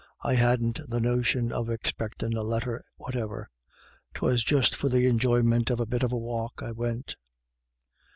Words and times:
I 0.23 0.33
hadn't 0.33 0.79
the 0.89 0.99
notion 0.99 1.51
of 1.51 1.69
expectin' 1.69 2.35
a 2.35 2.41
letter 2.41 2.83
whatever. 2.97 3.51
'Twas 4.15 4.43
just 4.43 4.73
for 4.75 4.89
the 4.89 5.05
enjoyment 5.05 5.69
of 5.69 5.77
the 5.77 5.85
bit 5.85 6.01
of 6.01 6.11
a 6.11 6.17
walk 6.17 6.63
I 6.63 6.71
went." 6.71 7.15